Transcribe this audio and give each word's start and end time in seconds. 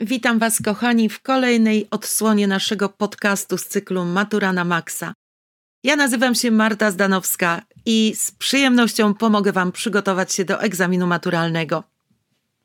Witam 0.00 0.38
Was, 0.38 0.62
kochani, 0.62 1.08
w 1.08 1.22
kolejnej 1.22 1.88
odsłonie 1.90 2.46
naszego 2.46 2.88
podcastu 2.88 3.58
z 3.58 3.66
cyklu 3.66 4.04
Matura 4.04 4.52
na 4.52 4.64
Maxa. 4.64 5.14
Ja 5.84 5.96
nazywam 5.96 6.34
się 6.34 6.50
Marta 6.50 6.90
Zdanowska 6.90 7.62
i 7.86 8.12
z 8.16 8.30
przyjemnością 8.30 9.14
pomogę 9.14 9.52
Wam 9.52 9.72
przygotować 9.72 10.32
się 10.32 10.44
do 10.44 10.60
egzaminu 10.62 11.06
maturalnego. 11.06 11.84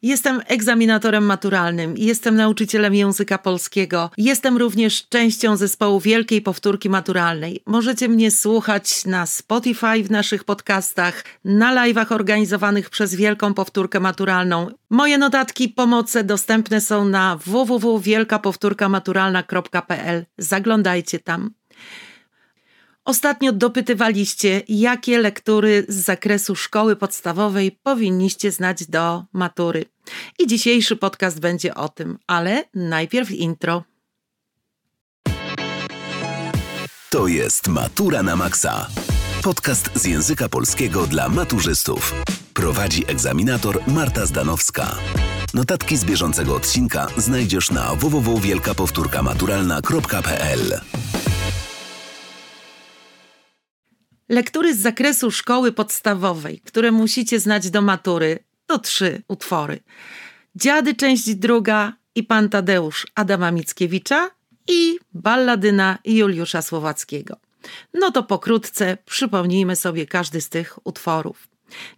Jestem 0.04 0.42
egzaminatorem 0.48 1.26
maturalnym, 1.26 1.98
jestem 1.98 2.36
nauczycielem 2.36 2.96
języka 2.96 3.38
polskiego, 3.38 4.10
jestem 4.18 4.58
również 4.58 5.08
częścią 5.10 5.58
zespołu 5.58 6.00
Wielkiej 6.00 6.42
Powtórki 6.42 6.90
Maturalnej. 6.90 7.62
Możecie 7.66 8.10
mnie 8.10 8.32
słuchać 8.32 9.06
na 9.06 9.26
Spotify 9.26 10.04
w 10.04 10.12
naszych 10.12 10.44
podcastach, 10.44 11.24
na 11.46 11.76
live'ach 11.76 12.14
organizowanych 12.14 12.90
przez 12.90 13.16
Wielką 13.16 13.54
Powtórkę 13.54 14.00
Maturalną. 14.00 14.68
Moje 14.90 15.18
notatki, 15.18 15.70
pomoce 15.70 16.24
dostępne 16.24 16.82
są 16.82 17.06
na 17.06 17.40
www.wielkapowtórkamaturalna.pl. 17.46 20.26
Zaglądajcie 20.38 21.20
tam. 21.20 21.52
Ostatnio 23.06 23.52
dopytywaliście, 23.52 24.62
jakie 24.68 25.18
lektury 25.18 25.86
z 25.88 25.96
zakresu 25.96 26.56
szkoły 26.56 26.96
podstawowej 26.96 27.80
powinniście 27.84 28.52
znać 28.52 28.88
do 28.88 29.24
matury. 29.34 29.86
I 30.40 30.48
dzisiejszy 30.48 30.96
podcast 30.96 31.40
będzie 31.40 31.76
o 31.76 31.90
tym, 31.90 32.18
ale 32.28 32.64
najpierw 32.74 33.32
intro. 33.32 33.84
To 37.10 37.28
jest 37.28 37.68
Matura 37.68 38.24
na 38.24 38.36
Maxa. 38.36 38.88
Podcast 39.44 39.90
z 39.96 40.06
języka 40.06 40.50
polskiego 40.50 41.08
dla 41.08 41.30
maturzystów. 41.30 42.14
Prowadzi 42.54 43.04
egzaminator 43.08 43.80
Marta 43.88 44.26
Zdanowska. 44.26 44.96
Notatki 45.54 45.98
z 45.98 46.06
bieżącego 46.06 46.56
odcinka 46.56 47.08
znajdziesz 47.18 47.72
na 47.72 47.96
www.wielkapowtórkamaturalna.pl. 47.96 50.80
Lektury 54.30 54.76
z 54.76 54.80
zakresu 54.80 55.32
szkoły 55.32 55.72
podstawowej, 55.72 56.60
które 56.60 56.92
musicie 56.92 57.40
znać 57.40 57.70
do 57.70 57.82
matury, 57.82 58.40
to 58.74 58.80
trzy 58.80 59.22
utwory. 59.28 59.80
Dziady, 60.56 60.96
część 60.96 61.36
druga 61.36 61.94
i 62.16 62.24
Pan 62.24 62.50
Tadeusz 62.50 63.08
Adama 63.16 63.52
Mickiewicza 63.52 64.30
i 64.68 65.00
Balladyna 65.14 65.98
Juliusza 66.06 66.62
Słowackiego. 66.62 67.38
No 67.94 68.12
to 68.12 68.24
pokrótce 68.24 68.98
przypomnijmy 69.06 69.76
sobie 69.76 70.06
każdy 70.06 70.42
z 70.42 70.50
tych 70.50 70.88
utworów. 70.88 71.48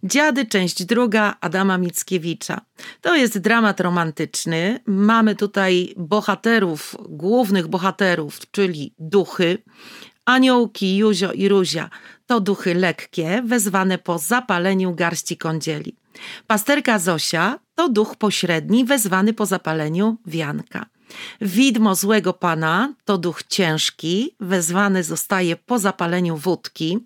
Dziady, 0.04 0.46
część 0.46 0.84
druga 0.84 1.36
Adama 1.40 1.78
Mickiewicza. 1.78 2.60
To 3.00 3.16
jest 3.16 3.38
dramat 3.38 3.80
romantyczny. 3.80 4.80
Mamy 4.86 5.34
tutaj 5.34 5.94
bohaterów, 5.96 6.96
głównych 7.08 7.68
bohaterów, 7.68 8.40
czyli 8.50 8.94
duchy. 8.98 9.58
Aniołki, 10.24 10.96
Juzio 10.96 11.32
i 11.32 11.48
Ruzia 11.48 11.90
to 12.26 12.40
duchy 12.40 12.74
lekkie, 12.74 13.42
wezwane 13.42 13.98
po 13.98 14.18
zapaleniu 14.18 14.94
garści 14.94 15.36
kądzieli. 15.36 15.94
Pasterka 16.46 16.98
Zosia 16.98 17.58
to 17.74 17.88
duch 17.88 18.16
pośredni, 18.16 18.84
wezwany 18.84 19.32
po 19.32 19.46
zapaleniu 19.46 20.16
wianka. 20.26 20.86
Widmo 21.40 21.94
złego 21.94 22.32
pana 22.32 22.94
to 23.04 23.18
duch 23.18 23.42
ciężki, 23.42 24.34
wezwany 24.40 25.04
zostaje 25.04 25.56
po 25.56 25.78
zapaleniu 25.78 26.36
wódki. 26.36 26.98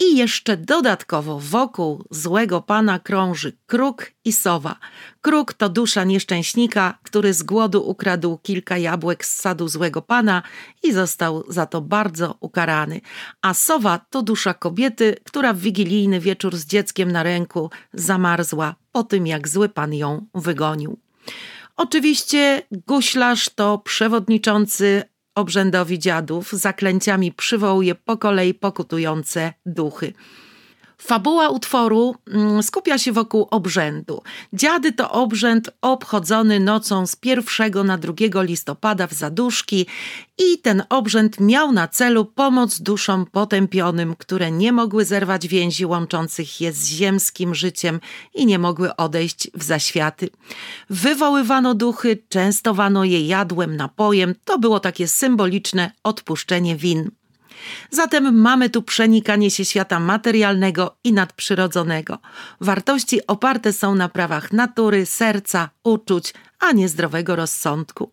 I 0.00 0.16
jeszcze 0.16 0.56
dodatkowo 0.56 1.40
wokół 1.40 2.04
złego 2.10 2.60
pana 2.60 2.98
krąży 2.98 3.56
kruk 3.66 4.12
i 4.24 4.32
sowa. 4.32 4.76
Kruk 5.20 5.52
to 5.52 5.68
dusza 5.68 6.04
nieszczęśnika, 6.04 6.98
który 7.02 7.34
z 7.34 7.42
głodu 7.42 7.88
ukradł 7.90 8.38
kilka 8.38 8.78
jabłek 8.78 9.24
z 9.24 9.40
sadu 9.40 9.68
złego 9.68 10.02
pana 10.02 10.42
i 10.82 10.92
został 10.92 11.44
za 11.48 11.66
to 11.66 11.80
bardzo 11.80 12.36
ukarany. 12.40 13.00
A 13.42 13.54
sowa 13.54 14.00
to 14.10 14.22
dusza 14.22 14.54
kobiety, 14.54 15.16
która 15.24 15.52
w 15.52 15.58
wigilijny 15.58 16.20
wieczór 16.20 16.56
z 16.56 16.66
dzieckiem 16.66 17.12
na 17.12 17.22
ręku 17.22 17.70
zamarzła 17.92 18.74
po 18.92 19.02
tym, 19.02 19.26
jak 19.26 19.48
zły 19.48 19.68
pan 19.68 19.94
ją 19.94 20.26
wygonił. 20.34 20.98
Oczywiście 21.76 22.62
guślarz 22.70 23.48
to 23.48 23.78
przewodniczący 23.78 25.02
obrzędowi 25.34 25.98
dziadów 25.98 26.52
zaklęciami 26.52 27.32
przywołuje 27.32 27.94
po 27.94 28.16
kolei 28.16 28.54
pokutujące 28.54 29.52
duchy. 29.66 30.12
Fabuła 31.06 31.48
utworu 31.48 32.14
mm, 32.26 32.62
skupia 32.62 32.98
się 32.98 33.12
wokół 33.12 33.48
obrzędu. 33.50 34.22
Dziady 34.52 34.92
to 34.92 35.10
obrzęd 35.10 35.70
obchodzony 35.82 36.60
nocą 36.60 37.06
z 37.06 37.16
1 37.24 37.86
na 37.86 37.98
2 37.98 38.42
listopada 38.42 39.06
w 39.06 39.12
Zaduszki 39.12 39.86
i 40.38 40.58
ten 40.58 40.82
obrzęd 40.88 41.40
miał 41.40 41.72
na 41.72 41.88
celu 41.88 42.24
pomoc 42.24 42.80
duszom 42.80 43.26
potępionym, 43.26 44.16
które 44.18 44.50
nie 44.50 44.72
mogły 44.72 45.04
zerwać 45.04 45.48
więzi 45.48 45.86
łączących 45.86 46.60
je 46.60 46.72
z 46.72 46.86
ziemskim 46.86 47.54
życiem 47.54 48.00
i 48.34 48.46
nie 48.46 48.58
mogły 48.58 48.96
odejść 48.96 49.50
w 49.54 49.62
zaświaty. 49.62 50.28
Wywoływano 50.90 51.74
duchy, 51.74 52.18
częstowano 52.28 53.04
je 53.04 53.26
jadłem, 53.26 53.76
napojem. 53.76 54.34
To 54.44 54.58
było 54.58 54.80
takie 54.80 55.08
symboliczne 55.08 55.90
odpuszczenie 56.02 56.76
win. 56.76 57.10
Zatem 57.90 58.40
mamy 58.40 58.70
tu 58.70 58.82
przenikanie 58.82 59.50
się 59.50 59.64
świata 59.64 60.00
materialnego 60.00 60.96
i 61.04 61.12
nadprzyrodzonego. 61.12 62.18
Wartości 62.60 63.26
oparte 63.26 63.72
są 63.72 63.94
na 63.94 64.08
prawach 64.08 64.52
natury, 64.52 65.06
serca, 65.06 65.70
uczuć, 65.84 66.34
a 66.58 66.72
nie 66.72 66.88
zdrowego 66.88 67.36
rozsądku. 67.36 68.10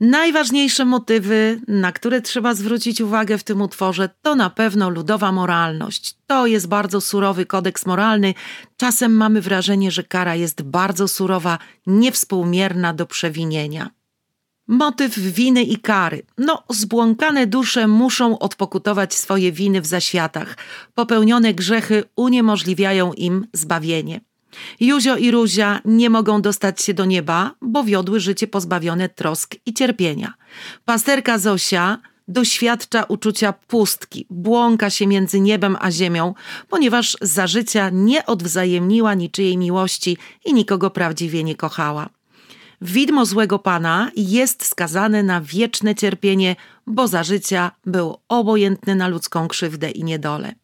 Najważniejsze 0.00 0.84
motywy, 0.84 1.60
na 1.68 1.92
które 1.92 2.20
trzeba 2.22 2.54
zwrócić 2.54 3.00
uwagę 3.00 3.38
w 3.38 3.44
tym 3.44 3.62
utworze, 3.62 4.08
to 4.22 4.34
na 4.34 4.50
pewno 4.50 4.90
ludowa 4.90 5.32
moralność. 5.32 6.14
To 6.26 6.46
jest 6.46 6.68
bardzo 6.68 7.00
surowy 7.00 7.46
kodeks 7.46 7.86
moralny. 7.86 8.34
Czasem 8.76 9.12
mamy 9.12 9.40
wrażenie, 9.40 9.90
że 9.90 10.02
kara 10.02 10.34
jest 10.34 10.62
bardzo 10.62 11.08
surowa, 11.08 11.58
niewspółmierna 11.86 12.94
do 12.94 13.06
przewinienia. 13.06 13.90
Motyw 14.70 15.18
winy 15.18 15.62
i 15.62 15.76
kary. 15.76 16.22
No, 16.38 16.62
zbłąkane 16.68 17.46
dusze 17.46 17.88
muszą 17.88 18.38
odpokutować 18.38 19.14
swoje 19.14 19.52
winy 19.52 19.80
w 19.80 19.86
zaświatach. 19.86 20.56
Popełnione 20.94 21.54
grzechy 21.54 22.04
uniemożliwiają 22.16 23.12
im 23.12 23.46
zbawienie. 23.52 24.20
Juzio 24.80 25.16
i 25.16 25.30
Ruzia 25.30 25.80
nie 25.84 26.10
mogą 26.10 26.42
dostać 26.42 26.82
się 26.82 26.94
do 26.94 27.04
nieba, 27.04 27.54
bo 27.60 27.84
wiodły 27.84 28.20
życie 28.20 28.46
pozbawione 28.46 29.08
trosk 29.08 29.54
i 29.66 29.74
cierpienia. 29.74 30.34
Pasterka 30.84 31.38
Zosia 31.38 31.98
doświadcza 32.28 33.04
uczucia 33.04 33.52
pustki, 33.52 34.26
błąka 34.30 34.90
się 34.90 35.06
między 35.06 35.40
niebem 35.40 35.76
a 35.80 35.90
ziemią, 35.90 36.34
ponieważ 36.68 37.16
za 37.20 37.46
życia 37.46 37.90
nie 37.92 38.26
odwzajemniła 38.26 39.14
niczyjej 39.14 39.56
miłości 39.56 40.16
i 40.44 40.54
nikogo 40.54 40.90
prawdziwie 40.90 41.44
nie 41.44 41.54
kochała. 41.54 42.19
Widmo 42.82 43.26
złego 43.26 43.58
pana 43.58 44.10
jest 44.16 44.66
skazane 44.66 45.22
na 45.22 45.40
wieczne 45.40 45.94
cierpienie, 45.94 46.56
bo 46.86 47.08
za 47.08 47.24
życia 47.24 47.70
był 47.86 48.16
obojętny 48.28 48.94
na 48.94 49.08
ludzką 49.08 49.48
krzywdę 49.48 49.90
i 49.90 50.04
niedolę. 50.04 50.54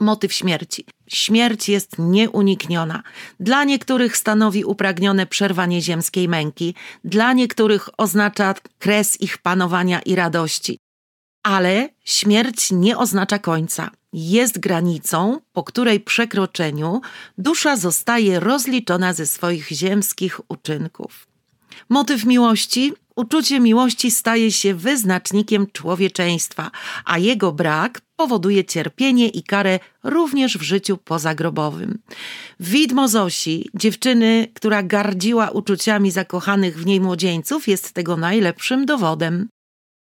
Motyw 0.00 0.32
śmierci. 0.32 0.84
Śmierć 1.08 1.68
jest 1.68 1.98
nieunikniona. 1.98 3.02
Dla 3.40 3.64
niektórych 3.64 4.16
stanowi 4.16 4.64
upragnione 4.64 5.26
przerwanie 5.26 5.82
ziemskiej 5.82 6.28
męki, 6.28 6.74
dla 7.04 7.32
niektórych 7.32 7.88
oznacza 7.96 8.54
kres 8.78 9.20
ich 9.20 9.38
panowania 9.38 10.00
i 10.00 10.14
radości. 10.14 10.78
Ale 11.42 11.88
śmierć 12.04 12.72
nie 12.72 12.98
oznacza 12.98 13.38
końca. 13.38 13.90
Jest 14.12 14.58
granicą, 14.58 15.40
po 15.52 15.64
której 15.64 16.00
przekroczeniu 16.00 17.00
dusza 17.38 17.76
zostaje 17.76 18.40
rozliczona 18.40 19.12
ze 19.12 19.26
swoich 19.26 19.68
ziemskich 19.68 20.40
uczynków. 20.48 21.31
Motyw 21.88 22.24
miłości. 22.24 22.92
Uczucie 23.16 23.60
miłości 23.60 24.10
staje 24.10 24.52
się 24.52 24.74
wyznacznikiem 24.74 25.66
człowieczeństwa, 25.72 26.70
a 27.04 27.18
jego 27.18 27.52
brak 27.52 28.00
powoduje 28.16 28.64
cierpienie 28.64 29.28
i 29.28 29.42
karę 29.42 29.80
również 30.04 30.58
w 30.58 30.62
życiu 30.62 30.96
pozagrobowym. 30.96 31.98
Widmo 32.60 33.08
Zosi, 33.08 33.70
dziewczyny, 33.74 34.48
która 34.54 34.82
gardziła 34.82 35.50
uczuciami 35.50 36.10
zakochanych 36.10 36.78
w 36.78 36.86
niej 36.86 37.00
młodzieńców, 37.00 37.68
jest 37.68 37.92
tego 37.92 38.16
najlepszym 38.16 38.86
dowodem. 38.86 39.48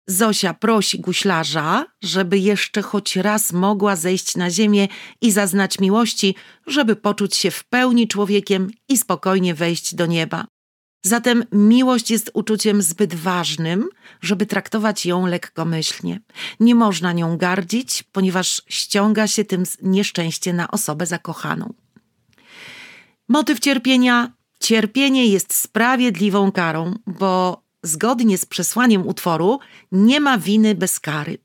Zosia 0.08 0.54
prosi 0.54 1.00
guślarza, 1.00 1.86
żeby 2.04 2.40
jeszcze 2.40 2.82
choć 2.82 3.16
raz 3.16 3.54
mogła 3.54 3.96
zejść 3.96 4.36
na 4.36 4.50
ziemię 4.50 4.88
i 5.22 5.32
zaznać 5.32 5.80
miłości, 5.80 6.36
żeby 6.68 6.96
poczuć 6.96 7.36
się 7.36 7.52
w 7.52 7.64
pełni 7.64 8.08
człowiekiem 8.08 8.70
i 8.90 8.98
spokojnie 8.98 9.54
wejść 9.56 9.96
do 9.96 10.06
nieba. 10.06 10.46
Zatem 11.04 11.46
miłość 11.52 12.12
jest 12.12 12.32
uczuciem 12.34 12.82
zbyt 12.82 13.16
ważnym, 13.16 13.90
żeby 14.22 14.46
traktować 14.46 15.06
ją 15.06 15.26
lekkomyślnie. 15.26 16.20
Nie 16.60 16.76
można 16.76 17.14
nią 17.14 17.38
gardzić, 17.38 18.04
ponieważ 18.04 18.62
ściąga 18.68 19.28
się 19.28 19.46
tym 19.46 19.64
nieszczęście 19.82 20.54
na 20.54 20.72
osobę 20.72 21.06
zakochaną. 21.06 21.74
Motyw 23.28 23.60
cierpienia 23.60 24.32
Cierpienie 24.62 25.28
jest 25.28 25.54
sprawiedliwą 25.54 26.52
karą, 26.52 26.96
bo 27.08 27.64
zgodnie 27.84 28.38
z 28.38 28.46
przesłaniem 28.46 29.08
utworu 29.08 29.60
nie 29.92 30.20
ma 30.20 30.38
winy 30.38 30.76
bez 30.76 31.00
kary. 31.00 31.38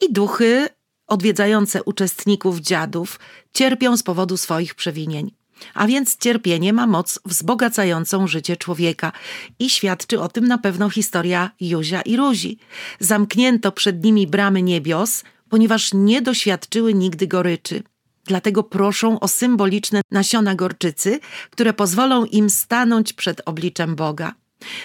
I 0.00 0.12
duchy 0.12 0.68
odwiedzające 1.06 1.82
uczestników 1.82 2.60
dziadów 2.60 3.20
cierpią 3.54 3.96
z 3.96 4.02
powodu 4.02 4.36
swoich 4.36 4.74
przewinień. 4.74 5.34
A 5.74 5.86
więc 5.86 6.16
cierpienie 6.16 6.72
ma 6.72 6.86
moc 6.86 7.18
wzbogacającą 7.24 8.26
życie 8.26 8.56
człowieka 8.56 9.12
i 9.58 9.70
świadczy 9.70 10.20
o 10.20 10.28
tym 10.28 10.48
na 10.48 10.58
pewno 10.58 10.90
historia 10.90 11.50
Józia 11.60 12.02
i 12.02 12.16
Ruzi. 12.16 12.58
Zamknięto 13.00 13.72
przed 13.72 14.04
nimi 14.04 14.26
bramy 14.26 14.62
niebios, 14.62 15.24
ponieważ 15.48 15.90
nie 15.94 16.22
doświadczyły 16.22 16.94
nigdy 16.94 17.26
goryczy. 17.26 17.82
Dlatego 18.24 18.62
proszą 18.62 19.20
o 19.20 19.28
symboliczne 19.28 20.00
nasiona 20.10 20.54
gorczycy, 20.54 21.20
które 21.50 21.72
pozwolą 21.72 22.24
im 22.24 22.50
stanąć 22.50 23.12
przed 23.12 23.42
obliczem 23.44 23.96
Boga. 23.96 24.34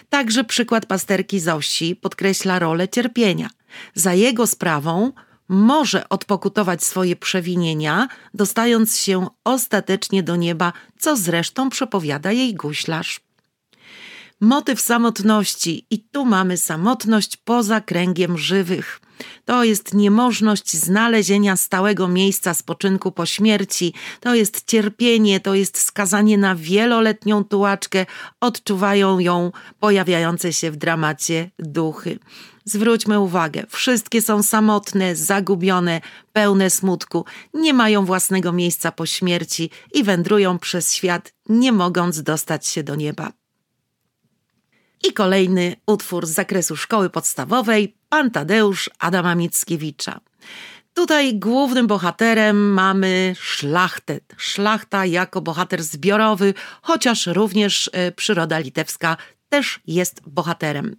Także 0.10 0.44
przykład 0.44 0.86
pasterki 0.86 1.40
Zosi 1.40 1.96
podkreśla 1.96 2.60
rolę 2.60 2.90
cierpienia. 2.90 3.50
Za 3.94 4.14
jego 4.14 4.48
sprawą 4.48 5.12
może 5.52 6.10
odpokutować 6.10 6.84
swoje 6.84 7.16
przewinienia, 7.16 8.08
dostając 8.34 8.98
się 8.98 9.28
ostatecznie 9.44 10.24
do 10.24 10.36
nieba, 10.36 10.74
co 11.00 11.18
zresztą 11.18 11.70
przepowiada 11.70 12.32
jej 12.32 12.56
guślarz. 12.56 13.20
Motyw 14.44 14.82
samotności, 14.82 15.86
i 15.90 16.00
tu 16.00 16.26
mamy 16.26 16.58
samotność 16.58 17.38
poza 17.38 17.82
kręgiem 17.82 18.38
żywych. 18.38 19.02
To 19.46 19.64
jest 19.64 19.94
niemożność 19.94 20.78
znalezienia 20.78 21.58
stałego 21.58 22.08
miejsca 22.08 22.54
spoczynku 22.54 23.12
po 23.12 23.26
śmierci, 23.26 23.94
to 24.20 24.36
jest 24.36 24.66
cierpienie, 24.66 25.40
to 25.40 25.56
jest 25.56 25.78
skazanie 25.78 26.38
na 26.38 26.56
wieloletnią 26.56 27.44
tułaczkę, 27.44 28.06
odczuwają 28.40 29.20
ją 29.20 29.52
pojawiające 29.80 30.54
się 30.54 30.72
w 30.72 30.76
dramacie 30.76 31.50
duchy. 31.60 32.20
Zwróćmy 32.66 33.20
uwagę, 33.20 33.66
wszystkie 33.70 34.22
są 34.22 34.44
samotne, 34.44 35.16
zagubione, 35.16 36.02
pełne 36.34 36.70
smutku, 36.70 37.26
nie 37.54 37.74
mają 37.74 38.06
własnego 38.06 38.52
miejsca 38.52 38.92
po 38.92 39.06
śmierci 39.06 39.70
i 39.94 40.04
wędrują 40.04 40.60
przez 40.60 40.94
świat, 40.94 41.34
nie 41.50 41.72
mogąc 41.72 42.24
dostać 42.24 42.68
się 42.68 42.84
do 42.84 42.96
nieba. 42.96 43.41
I 45.04 45.14
kolejny 45.14 45.76
utwór 45.88 46.26
z 46.26 46.30
zakresu 46.30 46.76
szkoły 46.76 47.10
podstawowej, 47.10 47.96
Pan 48.10 48.32
Tadeusz 48.32 48.90
Adama 49.00 49.36
Mickiewicza. 49.36 50.20
Tutaj 50.94 51.40
głównym 51.40 51.88
bohaterem 51.88 52.74
mamy 52.74 53.36
szlachtę. 53.40 54.20
Szlachta 54.38 55.06
jako 55.06 55.42
bohater 55.42 55.84
zbiorowy, 55.84 56.54
chociaż 56.82 57.28
również 57.28 57.90
e, 57.94 58.12
przyroda 58.12 58.60
litewska 58.60 59.18
też 59.50 59.80
jest 59.88 60.22
bohaterem. 60.28 60.96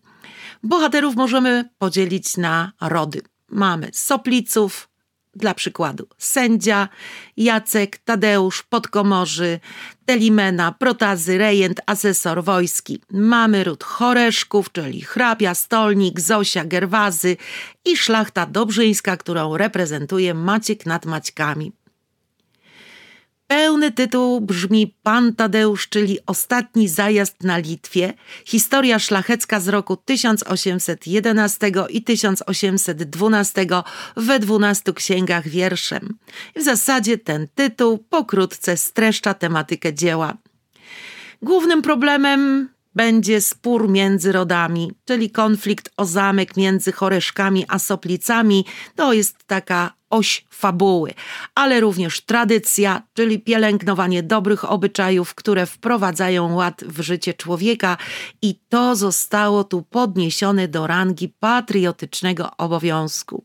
Bohaterów 0.62 1.16
możemy 1.16 1.69
podzielić 1.78 2.37
na 2.37 2.72
rody. 2.81 3.22
Mamy 3.48 3.90
sopliców, 3.93 4.88
dla 5.34 5.55
przykładu 5.55 6.08
sędzia, 6.19 6.88
Jacek, 7.37 7.99
Tadeusz, 7.99 8.62
Podkomorzy, 8.62 9.61
Telimena, 10.05 10.73
Protazy, 10.73 11.38
Rejent, 11.38 11.81
asesor 11.87 12.44
wojski. 12.44 13.00
Mamy 13.11 13.64
ród 13.64 13.84
Choreszków, 13.84 14.73
czyli 14.73 15.02
hrabia, 15.02 15.55
stolnik, 15.55 16.20
Zosia, 16.20 16.64
Gerwazy 16.64 17.37
i 17.84 17.96
szlachta 17.96 18.46
dobrzyńska, 18.46 19.17
którą 19.17 19.56
reprezentuje 19.56 20.34
Maciek 20.34 20.87
nad 20.87 21.06
Maćkami. 21.06 21.73
Pełny 23.52 23.93
tytuł 23.93 24.40
brzmi 24.40 24.94
Pan 25.02 25.34
Tadeusz, 25.34 25.88
czyli 25.88 26.19
Ostatni 26.26 26.88
zajazd 26.88 27.44
na 27.44 27.58
Litwie, 27.58 28.14
historia 28.44 28.99
szlachecka 28.99 29.60
z 29.60 29.69
roku 29.69 29.96
1811 29.96 31.72
i 31.90 32.02
1812 32.02 33.66
we 34.16 34.38
dwunastu 34.38 34.94
księgach 34.94 35.49
wierszem. 35.49 36.19
W 36.56 36.62
zasadzie 36.62 37.19
ten 37.19 37.49
tytuł 37.54 37.99
pokrótce 37.99 38.76
streszcza 38.76 39.34
tematykę 39.34 39.94
dzieła. 39.94 40.37
Głównym 41.43 41.82
problemem 41.82 42.69
będzie 42.94 43.40
spór 43.40 43.88
między 43.88 44.32
rodami, 44.32 44.92
czyli 45.04 45.30
konflikt 45.30 45.90
o 45.96 46.04
zamek 46.04 46.56
między 46.56 46.92
Choreszkami 46.92 47.64
a 47.68 47.78
Soplicami. 47.78 48.64
To 48.96 49.12
jest 49.12 49.36
taka 49.46 49.94
oś 50.10 50.44
fabuły, 50.50 51.14
ale 51.54 51.80
również 51.80 52.20
tradycja, 52.20 53.02
czyli 53.14 53.38
pielęgnowanie 53.38 54.22
dobrych 54.22 54.70
obyczajów, 54.70 55.34
które 55.34 55.66
wprowadzają 55.66 56.54
ład 56.54 56.84
w 56.84 57.00
życie 57.00 57.34
człowieka 57.34 57.96
i 58.42 58.60
to 58.68 58.96
zostało 58.96 59.64
tu 59.64 59.82
podniesione 59.82 60.68
do 60.68 60.86
rangi 60.86 61.28
patriotycznego 61.28 62.50
obowiązku. 62.56 63.44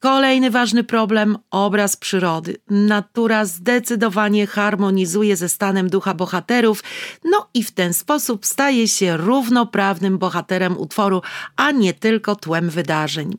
Kolejny 0.00 0.50
ważny 0.50 0.84
problem 0.84 1.38
obraz 1.50 1.96
przyrody. 1.96 2.56
Natura 2.70 3.44
zdecydowanie 3.44 4.46
harmonizuje 4.46 5.36
ze 5.36 5.48
stanem 5.48 5.90
ducha 5.90 6.14
bohaterów, 6.14 6.84
no 7.24 7.48
i 7.54 7.64
w 7.64 7.70
ten 7.70 7.94
sposób 7.94 8.46
staje 8.46 8.88
się 8.88 9.16
równoprawnym 9.16 10.18
bohaterem 10.18 10.78
utworu, 10.78 11.22
a 11.56 11.70
nie 11.70 11.94
tylko 11.94 12.36
tłem 12.36 12.70
wydarzeń. 12.70 13.38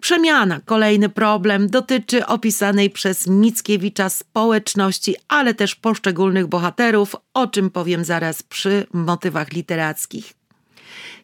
Przemiana, 0.00 0.60
kolejny 0.64 1.08
problem, 1.08 1.70
dotyczy 1.70 2.26
opisanej 2.26 2.90
przez 2.90 3.26
Mickiewicza 3.26 4.08
społeczności, 4.08 5.16
ale 5.28 5.54
też 5.54 5.74
poszczególnych 5.74 6.46
bohaterów, 6.46 7.16
o 7.34 7.46
czym 7.46 7.70
powiem 7.70 8.04
zaraz 8.04 8.42
przy 8.42 8.86
motywach 8.92 9.52
literackich. 9.52 10.39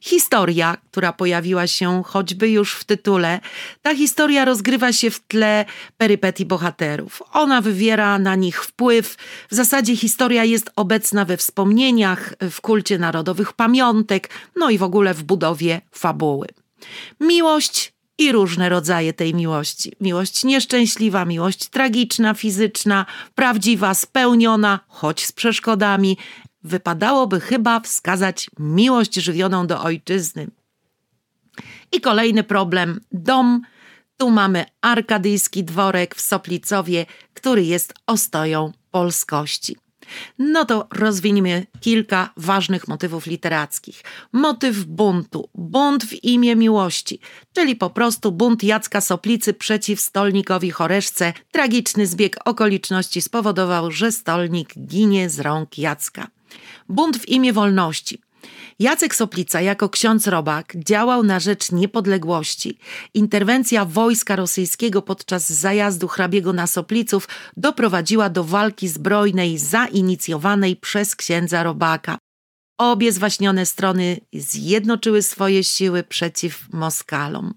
Historia, 0.00 0.76
która 0.90 1.12
pojawiła 1.12 1.66
się 1.66 2.02
choćby 2.06 2.50
już 2.50 2.74
w 2.74 2.84
tytule, 2.84 3.40
ta 3.82 3.94
historia 3.94 4.44
rozgrywa 4.44 4.92
się 4.92 5.10
w 5.10 5.20
tle 5.20 5.64
perypetii 5.96 6.46
bohaterów. 6.46 7.22
Ona 7.32 7.60
wywiera 7.60 8.18
na 8.18 8.34
nich 8.34 8.64
wpływ. 8.64 9.16
W 9.50 9.54
zasadzie 9.54 9.96
historia 9.96 10.44
jest 10.44 10.70
obecna 10.76 11.24
we 11.24 11.36
wspomnieniach, 11.36 12.34
w 12.50 12.60
kulcie 12.60 12.98
narodowych 12.98 13.52
pamiątek, 13.52 14.30
no 14.56 14.70
i 14.70 14.78
w 14.78 14.82
ogóle 14.82 15.14
w 15.14 15.22
budowie 15.22 15.80
fabuły. 15.92 16.46
Miłość 17.20 17.92
i 18.18 18.32
różne 18.32 18.68
rodzaje 18.68 19.12
tej 19.12 19.34
miłości. 19.34 19.92
Miłość 20.00 20.44
nieszczęśliwa, 20.44 21.24
miłość 21.24 21.68
tragiczna, 21.68 22.34
fizyczna, 22.34 23.06
prawdziwa, 23.34 23.94
spełniona, 23.94 24.80
choć 24.88 25.26
z 25.26 25.32
przeszkodami. 25.32 26.16
Wypadałoby 26.66 27.40
chyba 27.40 27.80
wskazać 27.80 28.50
miłość 28.58 29.14
żywioną 29.14 29.66
do 29.66 29.82
ojczyzny. 29.82 30.46
I 31.92 32.00
kolejny 32.00 32.44
problem 32.44 33.00
dom. 33.12 33.62
Tu 34.16 34.30
mamy 34.30 34.64
arkadyjski 34.80 35.64
dworek 35.64 36.14
w 36.14 36.20
Soplicowie, 36.20 37.06
który 37.34 37.64
jest 37.64 37.94
ostoją 38.06 38.72
polskości. 38.90 39.76
No 40.38 40.64
to 40.64 40.88
rozwiniemy 40.92 41.66
kilka 41.80 42.32
ważnych 42.36 42.88
motywów 42.88 43.26
literackich. 43.26 44.02
Motyw 44.32 44.84
buntu, 44.84 45.48
bunt 45.54 46.04
w 46.04 46.24
imię 46.24 46.56
miłości, 46.56 47.20
czyli 47.52 47.76
po 47.76 47.90
prostu 47.90 48.32
bunt 48.32 48.62
Jacka 48.62 49.00
Soplicy 49.00 49.54
przeciw 49.54 50.00
stolnikowi 50.00 50.70
Choreszce. 50.70 51.32
Tragiczny 51.52 52.06
zbieg 52.06 52.36
okoliczności 52.44 53.22
spowodował, 53.22 53.90
że 53.90 54.12
stolnik 54.12 54.74
ginie 54.78 55.30
z 55.30 55.40
rąk 55.40 55.78
Jacka. 55.78 56.35
Bunt 56.88 57.16
w 57.16 57.28
imię 57.28 57.52
wolności. 57.52 58.20
Jacek 58.78 59.14
Soplica 59.14 59.60
jako 59.60 59.88
ksiądz 59.88 60.26
robak 60.26 60.72
działał 60.76 61.22
na 61.22 61.40
rzecz 61.40 61.72
niepodległości. 61.72 62.78
Interwencja 63.14 63.84
wojska 63.84 64.36
rosyjskiego 64.36 65.02
podczas 65.02 65.52
zajazdu 65.52 66.08
hrabiego 66.08 66.52
na 66.52 66.66
Sopliców 66.66 67.28
doprowadziła 67.56 68.30
do 68.30 68.44
walki 68.44 68.88
zbrojnej 68.88 69.58
zainicjowanej 69.58 70.76
przez 70.76 71.16
księdza 71.16 71.62
robaka. 71.62 72.18
Obie 72.78 73.12
zwaśnione 73.12 73.66
strony 73.66 74.20
zjednoczyły 74.32 75.22
swoje 75.22 75.64
siły 75.64 76.02
przeciw 76.02 76.72
Moskalom. 76.72 77.54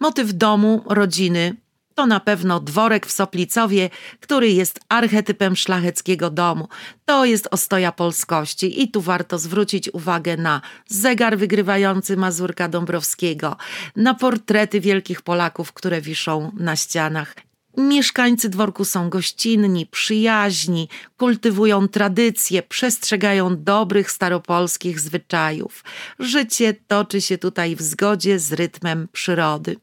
Motyw 0.00 0.32
domu, 0.32 0.84
rodziny, 0.86 1.56
to 1.98 2.06
na 2.06 2.20
pewno 2.20 2.60
dworek 2.60 3.06
w 3.06 3.12
Soplicowie, 3.12 3.90
który 4.20 4.50
jest 4.50 4.80
archetypem 4.88 5.56
szlacheckiego 5.56 6.30
domu. 6.30 6.68
To 7.04 7.24
jest 7.24 7.48
ostoja 7.50 7.92
polskości 7.92 8.82
i 8.82 8.90
tu 8.90 9.00
warto 9.00 9.38
zwrócić 9.38 9.94
uwagę 9.94 10.36
na 10.36 10.60
zegar 10.88 11.38
wygrywający 11.38 12.16
Mazurka 12.16 12.68
Dąbrowskiego, 12.68 13.56
na 13.96 14.14
portrety 14.14 14.80
wielkich 14.80 15.22
Polaków, 15.22 15.72
które 15.72 16.00
wiszą 16.00 16.52
na 16.56 16.76
ścianach. 16.76 17.34
Mieszkańcy 17.76 18.48
dworku 18.48 18.84
są 18.84 19.10
gościnni, 19.10 19.86
przyjaźni, 19.86 20.88
kultywują 21.16 21.88
tradycje, 21.88 22.62
przestrzegają 22.62 23.62
dobrych 23.62 24.10
staropolskich 24.10 25.00
zwyczajów. 25.00 25.84
Życie 26.18 26.74
toczy 26.86 27.20
się 27.20 27.38
tutaj 27.38 27.76
w 27.76 27.82
zgodzie 27.82 28.38
z 28.38 28.52
rytmem 28.52 29.08
przyrody. 29.12 29.76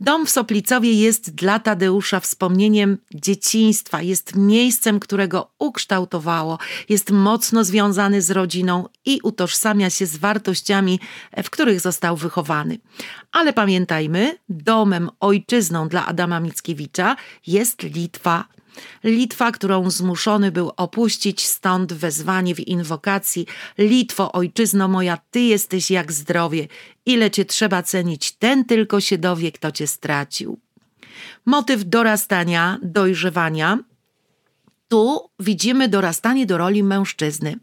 Dom 0.00 0.26
w 0.26 0.30
Soplicowie 0.30 0.92
jest 0.92 1.34
dla 1.34 1.58
Tadeusza 1.58 2.20
wspomnieniem 2.20 2.98
dzieciństwa, 3.14 4.02
jest 4.02 4.36
miejscem, 4.36 5.00
którego 5.00 5.50
ukształtowało, 5.58 6.58
jest 6.88 7.10
mocno 7.10 7.64
związany 7.64 8.22
z 8.22 8.30
rodziną 8.30 8.88
i 9.04 9.20
utożsamia 9.22 9.90
się 9.90 10.06
z 10.06 10.16
wartościami, 10.16 11.00
w 11.44 11.50
których 11.50 11.80
został 11.80 12.16
wychowany. 12.16 12.78
Ale 13.32 13.52
pamiętajmy, 13.52 14.38
domem, 14.48 15.10
ojczyzną 15.20 15.88
dla 15.88 16.06
Adama 16.06 16.40
Mickiewicza 16.40 17.16
jest 17.46 17.82
Litwa. 17.82 18.44
Litwa, 19.04 19.52
którą 19.52 19.90
zmuszony 19.90 20.52
był 20.52 20.72
opuścić, 20.76 21.46
stąd 21.46 21.92
wezwanie 21.92 22.54
w 22.54 22.68
inwokacji: 22.68 23.46
Litwo, 23.78 24.32
ojczyzno 24.32 24.88
moja, 24.88 25.18
ty 25.30 25.40
jesteś 25.40 25.90
jak 25.90 26.12
zdrowie, 26.12 26.68
ile 27.06 27.30
cię 27.30 27.44
trzeba 27.44 27.82
cenić, 27.82 28.32
ten 28.32 28.64
tylko 28.64 29.00
się 29.00 29.18
dowie, 29.18 29.52
kto 29.52 29.72
cię 29.72 29.86
stracił. 29.86 30.58
Motyw 31.46 31.84
dorastania, 31.84 32.78
dojrzewania 32.82 33.78
tu 34.92 35.30
widzimy 35.40 35.88
dorastanie 35.88 36.46
do 36.46 36.58
roli 36.58 36.82
mężczyzny, 36.82 37.56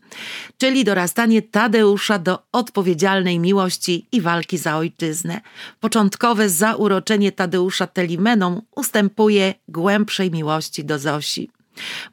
czyli 0.58 0.84
dorastanie 0.84 1.42
Tadeusza 1.42 2.20
do 2.20 2.40
odpowiedzialnej 2.52 3.40
miłości 3.40 4.08
i 4.12 4.22
walki 4.22 4.58
za 4.58 4.78
ojczyznę. 4.78 5.42
Początkowe 5.80 6.50
zauroczenie 6.50 7.32
Tadeusza 7.32 7.88
Telimeną 7.88 8.62
ustępuje 8.76 9.54
głębszej 9.68 10.32
miłości 10.32 10.86
do 10.86 11.00
Zosi. 11.00 11.50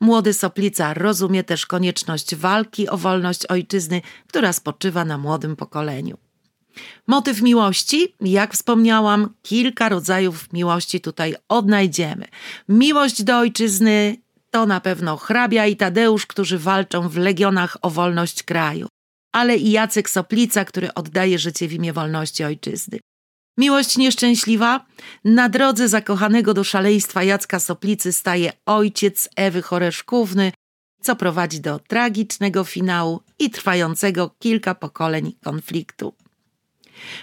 Młody 0.01 0.33
Soplica 0.33 0.95
rozumie 0.95 1.45
też 1.45 1.67
konieczność 1.67 2.35
walki 2.35 2.89
o 2.89 2.97
wolność 2.97 3.47
ojczyzny, 3.47 4.03
która 4.27 4.53
spoczywa 4.53 5.05
na 5.05 5.19
młodym 5.19 5.57
pokoleniu. 5.57 6.19
Motyw 7.07 7.43
miłości, 7.43 8.15
jak 8.21 8.55
wspomniałam, 8.55 9.35
kilka 9.43 9.89
rodzajów 9.89 10.53
miłości 10.53 11.01
tutaj 11.01 11.35
odnajdziemy. 11.49 12.25
Miłość 12.69 13.23
do 13.23 13.39
ojczyzny 13.39 14.26
to 14.57 14.67
na 14.67 14.81
pewno 14.81 15.17
hrabia 15.17 15.67
i 15.67 15.77
Tadeusz, 15.77 16.27
którzy 16.27 16.59
walczą 16.59 17.09
w 17.09 17.17
legionach 17.17 17.77
o 17.83 17.91
wolność 17.91 18.43
kraju, 18.43 18.89
ale 19.33 19.57
i 19.57 19.71
Jacek 19.71 20.11
Soplica, 20.11 20.65
który 20.65 20.95
oddaje 20.95 21.39
życie 21.39 21.69
w 21.69 21.73
imię 21.73 21.93
wolności 21.93 22.45
ojczyzny. 22.45 22.99
Miłość 23.59 23.97
nieszczęśliwa? 23.97 24.87
Na 25.25 25.49
drodze 25.49 25.89
zakochanego 25.89 26.55
do 26.55 26.65
szaleństwa 26.65 27.23
Jacka 27.23 27.61
Soplicy 27.61 28.13
staje 28.13 28.53
ojciec 28.67 29.29
Ewy 29.37 29.63
Choreszkówny, 29.63 30.53
co 31.03 31.17
prowadzi 31.17 31.61
do 31.61 31.79
tragicznego 31.79 32.65
finału 32.65 33.21
i 33.39 33.51
trwającego 33.51 34.31
kilka 34.39 34.75
pokoleń 34.75 35.33
konfliktu. 35.45 36.15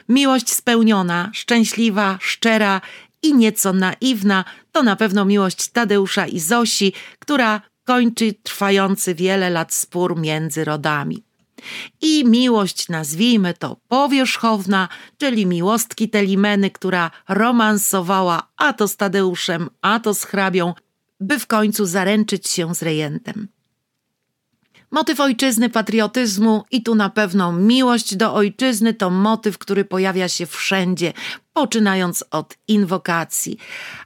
Miłość 0.10 0.54
spełniona, 0.54 1.30
szczęśliwa, 1.34 2.18
szczera 2.22 2.82
i 3.24 3.36
nieco 3.36 3.74
naiwna 3.74 4.46
to 4.72 4.84
na 4.84 4.96
pewno 4.96 5.26
miłość 5.26 5.68
Tadeusza 5.68 6.28
i 6.28 6.40
Zosi, 6.40 6.94
która 7.20 7.62
kończy 7.84 8.34
trwający 8.44 9.16
wiele 9.16 9.50
lat 9.50 9.74
spór 9.74 10.20
między 10.20 10.66
rodami. 10.66 11.24
I 12.02 12.26
miłość, 12.26 12.90
nazwijmy 12.90 13.54
to 13.54 13.78
powierzchowna, 13.88 14.90
czyli 15.18 15.46
miłostki 15.46 16.10
Telimeny, 16.10 16.72
która 16.72 17.12
romansowała 17.30 18.48
a 18.58 18.74
to 18.74 18.88
z 18.88 18.98
Tadeuszem, 18.98 19.70
a 19.82 20.00
to 20.00 20.14
z 20.14 20.24
hrabią, 20.24 20.74
by 21.20 21.40
w 21.40 21.48
końcu 21.48 21.86
zaręczyć 21.86 22.50
się 22.50 22.76
z 22.76 22.82
rejentem. 22.82 23.48
Motyw 24.94 25.20
ojczyzny, 25.20 25.70
patriotyzmu 25.70 26.64
i 26.72 26.84
tu 26.84 26.96
na 26.96 27.10
pewno 27.10 27.52
miłość 27.52 28.16
do 28.16 28.34
ojczyzny 28.34 28.94
to 28.94 29.10
motyw, 29.10 29.58
który 29.58 29.86
pojawia 29.86 30.30
się 30.30 30.46
wszędzie, 30.46 31.14
poczynając 31.54 32.26
od 32.32 32.58
inwokacji. 32.68 33.58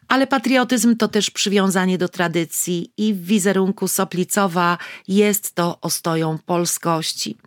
Ale 0.08 0.27
patriotyzm 0.27 0.96
to 0.96 1.08
też 1.08 1.29
przywiązanie 1.29 1.98
do 1.98 2.10
tradycji 2.10 2.91
i 2.98 3.13
w 3.13 3.25
wizerunku 3.25 3.88
Soplicowa 3.88 4.77
jest 5.08 5.56
to 5.56 5.77
ostoją 5.82 6.38
polskości. 6.46 7.38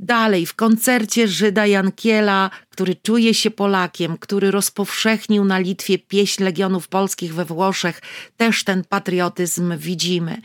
Dalej, 0.00 0.46
w 0.46 0.54
koncercie 0.54 1.28
Żyda 1.28 1.66
Jankiela, 1.66 2.50
który 2.70 2.94
czuje 2.94 3.34
się 3.34 3.50
Polakiem, 3.50 4.18
który 4.18 4.50
rozpowszechnił 4.50 5.44
na 5.44 5.58
Litwie 5.58 5.98
pieśń 5.98 6.44
Legionów 6.44 6.88
Polskich 6.88 7.34
we 7.34 7.44
Włoszech, 7.44 8.02
też 8.36 8.64
ten 8.64 8.84
patriotyzm 8.84 9.78
widzimy. 9.78 10.40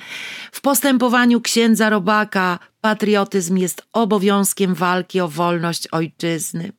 W 0.51 0.61
postępowaniu 0.61 1.41
księdza 1.41 1.89
Robaka 1.89 2.59
patriotyzm 2.81 3.57
jest 3.57 3.81
obowiązkiem 3.93 4.73
walki 4.73 5.21
o 5.21 5.27
wolność 5.27 5.87
ojczyzny. 5.87 6.71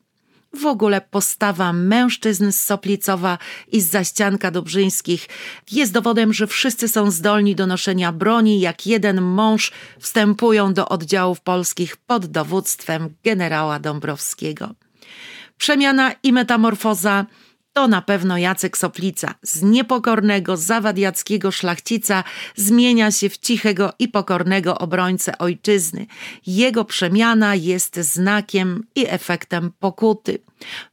W 0.61 0.65
ogóle 0.65 1.01
postawa 1.01 1.73
mężczyzn 1.73 2.51
z 2.51 2.59
Soplicowa 2.59 3.37
i 3.71 3.81
z 3.81 3.89
Zaścianka 3.89 4.51
Dobrzyńskich 4.51 5.27
jest 5.71 5.91
dowodem, 5.91 6.33
że 6.33 6.47
wszyscy 6.47 6.87
są 6.87 7.11
zdolni 7.11 7.55
do 7.55 7.67
noszenia 7.67 8.11
broni, 8.11 8.59
jak 8.59 8.87
jeden 8.87 9.21
mąż 9.21 9.71
wstępują 9.99 10.73
do 10.73 10.89
oddziałów 10.89 11.41
polskich 11.41 11.97
pod 11.97 12.25
dowództwem 12.25 13.15
generała 13.23 13.79
Dąbrowskiego. 13.79 14.75
Przemiana 15.57 16.11
i 16.23 16.33
metamorfoza 16.33 17.25
to 17.75 17.87
na 17.87 18.01
pewno 18.01 18.37
Jacek 18.37 18.77
Soplica. 18.77 19.35
Z 19.41 19.61
niepokornego, 19.61 20.57
zawadiackiego 20.57 21.51
szlachcica 21.51 22.23
zmienia 22.55 23.11
się 23.11 23.29
w 23.29 23.37
cichego 23.37 23.93
i 23.99 24.07
pokornego 24.07 24.77
obrońcę 24.77 25.37
ojczyzny. 25.37 26.05
Jego 26.47 26.85
przemiana 26.85 27.55
jest 27.55 27.95
znakiem 27.95 28.83
i 28.95 29.05
efektem 29.07 29.71
pokuty. 29.79 30.39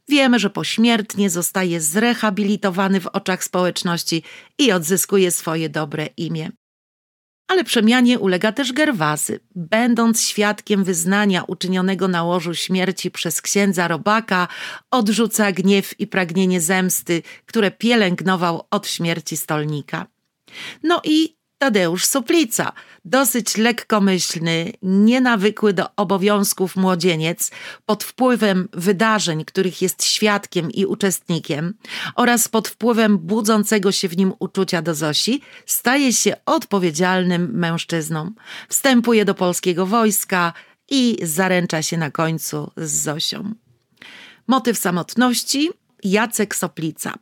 Wiemy, 0.09 0.39
że 0.39 0.49
pośmiertnie 0.49 1.29
zostaje 1.29 1.81
zrehabilitowany 1.81 2.99
w 3.01 3.07
oczach 3.07 3.43
społeczności 3.43 4.23
i 4.57 4.71
odzyskuje 4.71 5.31
swoje 5.31 5.69
dobre 5.69 6.09
imię. 6.17 6.51
Ale 7.47 7.63
przemianie 7.63 8.19
ulega 8.19 8.51
też 8.51 8.73
Gerwazy. 8.73 9.39
Będąc 9.55 10.21
świadkiem 10.21 10.83
wyznania 10.83 11.43
uczynionego 11.43 12.07
na 12.07 12.23
łożu 12.23 12.53
śmierci 12.55 13.11
przez 13.11 13.41
księdza 13.41 13.87
Robaka, 13.87 14.47
odrzuca 14.91 15.51
gniew 15.51 15.99
i 15.99 16.07
pragnienie 16.07 16.61
zemsty, 16.61 17.21
które 17.45 17.71
pielęgnował 17.71 18.67
od 18.71 18.87
śmierci 18.87 19.37
stolnika. 19.37 20.05
No 20.83 21.01
i 21.03 21.35
Tadeusz 21.63 22.05
Suplica, 22.05 22.71
dosyć 23.05 23.57
lekkomyślny, 23.57 24.73
nienawykły 24.81 25.73
do 25.73 25.95
obowiązków 25.95 26.75
młodzieniec, 26.75 27.51
pod 27.85 28.03
wpływem 28.03 28.69
wydarzeń, 28.73 29.45
których 29.45 29.81
jest 29.81 30.03
świadkiem 30.03 30.71
i 30.71 30.85
uczestnikiem, 30.85 31.73
oraz 32.15 32.47
pod 32.47 32.67
wpływem 32.67 33.17
budzącego 33.17 33.91
się 33.91 34.07
w 34.07 34.17
nim 34.17 34.33
uczucia 34.39 34.81
do 34.81 34.95
Zosi, 34.95 35.41
staje 35.65 36.13
się 36.13 36.35
odpowiedzialnym 36.45 37.51
mężczyzną. 37.53 38.31
Wstępuje 38.69 39.25
do 39.25 39.35
polskiego 39.35 39.85
wojska 39.85 40.53
i 40.89 41.17
zaręcza 41.21 41.81
się 41.81 41.97
na 41.97 42.11
końcu 42.11 42.71
z 42.77 42.91
Zosią. 42.91 43.53
Motyw 44.47 44.77
samotności 44.77 45.71
Jacek 46.03 46.55
Soplica. 46.55 47.13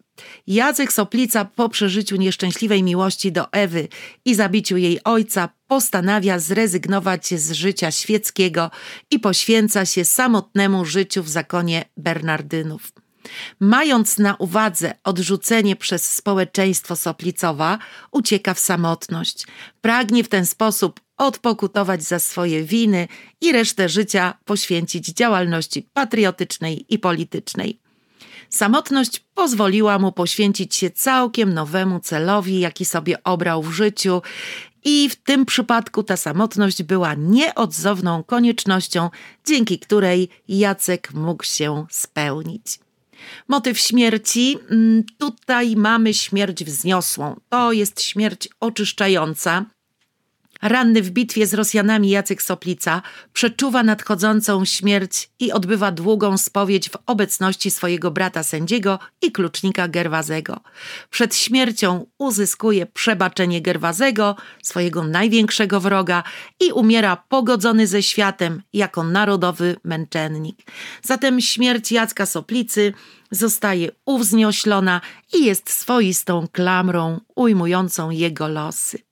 Jacek 0.47 0.93
Soplica 0.93 1.45
po 1.45 1.69
przeżyciu 1.69 2.15
nieszczęśliwej 2.15 2.83
miłości 2.83 3.31
do 3.31 3.51
Ewy 3.51 3.87
i 4.25 4.35
zabiciu 4.35 4.77
jej 4.77 5.03
ojca 5.03 5.49
postanawia 5.67 6.39
zrezygnować 6.39 7.27
z 7.27 7.51
życia 7.51 7.91
świeckiego 7.91 8.71
i 9.11 9.19
poświęca 9.19 9.85
się 9.85 10.05
samotnemu 10.05 10.85
życiu 10.85 11.23
w 11.23 11.29
zakonie 11.29 11.85
Bernardynów. 11.97 12.91
Mając 13.59 14.17
na 14.17 14.35
uwadze 14.35 14.93
odrzucenie 15.03 15.75
przez 15.75 16.13
społeczeństwo 16.13 16.95
Soplicowa, 16.95 17.79
ucieka 18.11 18.53
w 18.53 18.59
samotność. 18.59 19.47
Pragnie 19.81 20.23
w 20.23 20.29
ten 20.29 20.45
sposób 20.45 20.99
odpokutować 21.17 22.03
za 22.03 22.19
swoje 22.19 22.63
winy 22.63 23.07
i 23.41 23.51
resztę 23.51 23.89
życia 23.89 24.37
poświęcić 24.45 25.07
działalności 25.07 25.89
patriotycznej 25.93 26.85
i 26.89 26.99
politycznej. 26.99 27.79
Samotność 28.51 29.19
pozwoliła 29.35 29.99
mu 29.99 30.11
poświęcić 30.11 30.75
się 30.75 30.89
całkiem 30.89 31.53
nowemu 31.53 31.99
celowi, 31.99 32.59
jaki 32.59 32.85
sobie 32.85 33.23
obrał 33.23 33.63
w 33.63 33.71
życiu, 33.71 34.21
i 34.83 35.09
w 35.09 35.15
tym 35.15 35.45
przypadku 35.45 36.03
ta 36.03 36.17
samotność 36.17 36.83
była 36.83 37.13
nieodzowną 37.13 38.23
koniecznością, 38.23 39.09
dzięki 39.45 39.79
której 39.79 40.29
Jacek 40.47 41.13
mógł 41.13 41.43
się 41.43 41.85
spełnić. 41.89 42.79
Motyw 43.47 43.79
śmierci. 43.79 44.57
Mm, 44.71 45.03
tutaj 45.17 45.75
mamy 45.75 46.13
śmierć 46.13 46.63
wzniosłą. 46.63 47.39
To 47.49 47.71
jest 47.71 48.01
śmierć 48.01 48.49
oczyszczająca. 48.59 49.65
Ranny 50.61 51.01
w 51.01 51.11
bitwie 51.11 51.47
z 51.47 51.53
Rosjanami 51.53 52.09
Jacek 52.09 52.41
Soplica 52.41 53.01
przeczuwa 53.33 53.83
nadchodzącą 53.83 54.65
śmierć 54.65 55.29
i 55.39 55.51
odbywa 55.51 55.91
długą 55.91 56.37
spowiedź 56.37 56.89
w 56.89 56.97
obecności 57.05 57.71
swojego 57.71 58.11
brata 58.11 58.43
sędziego 58.43 58.99
i 59.21 59.31
klucznika 59.31 59.87
Gerwazego. 59.87 60.59
Przed 61.09 61.35
śmiercią 61.35 62.05
uzyskuje 62.17 62.85
przebaczenie 62.85 63.61
Gerwazego, 63.61 64.35
swojego 64.63 65.03
największego 65.03 65.79
wroga 65.79 66.23
i 66.59 66.71
umiera 66.71 67.15
pogodzony 67.29 67.87
ze 67.87 68.03
światem 68.03 68.61
jako 68.73 69.03
narodowy 69.03 69.75
męczennik. 69.83 70.57
Zatem 71.01 71.41
śmierć 71.41 71.91
Jacka 71.91 72.25
Soplicy 72.25 72.93
zostaje 73.31 73.89
uwznioślona 74.05 75.01
i 75.33 75.45
jest 75.45 75.69
swoistą 75.69 76.47
klamrą 76.51 77.19
ujmującą 77.35 78.09
jego 78.09 78.47
losy. 78.47 79.10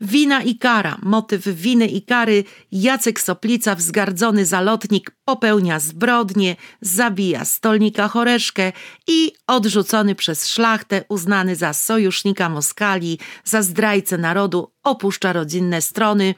Wina 0.00 0.42
i 0.42 0.58
kara, 0.58 0.98
motyw 1.02 1.48
winy 1.48 1.86
i 1.86 2.02
kary, 2.02 2.44
Jacek 2.72 3.20
Soplica, 3.20 3.74
wzgardzony 3.74 4.46
zalotnik, 4.46 5.10
popełnia 5.24 5.80
zbrodnie, 5.80 6.56
zabija 6.80 7.44
stolnika 7.44 8.08
Choreszkę 8.08 8.72
i 9.06 9.32
odrzucony 9.46 10.14
przez 10.14 10.48
szlachtę, 10.48 11.04
uznany 11.08 11.56
za 11.56 11.72
sojusznika 11.72 12.48
Moskali, 12.48 13.18
za 13.44 13.62
zdrajcę 13.62 14.18
narodu, 14.18 14.72
opuszcza 14.82 15.32
rodzinne 15.32 15.82
strony, 15.82 16.34